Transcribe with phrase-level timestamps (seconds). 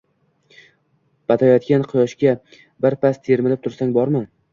[1.31, 2.33] botayotgan quyoshga
[2.87, 4.23] birpas termilib tursang bormi...